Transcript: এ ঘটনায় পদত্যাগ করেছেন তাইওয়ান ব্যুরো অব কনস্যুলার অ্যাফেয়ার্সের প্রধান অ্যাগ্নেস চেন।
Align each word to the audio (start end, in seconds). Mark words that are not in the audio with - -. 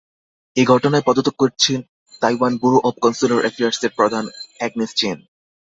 এ 0.55 0.63
ঘটনায় 0.65 1.05
পদত্যাগ 1.05 1.35
করেছেন 1.39 1.79
তাইওয়ান 2.21 2.53
ব্যুরো 2.57 2.77
অব 2.87 2.95
কনস্যুলার 3.03 3.43
অ্যাফেয়ার্সের 3.43 3.91
প্রধান 3.97 4.25
অ্যাগ্নেস 4.59 4.91
চেন। 4.95 5.17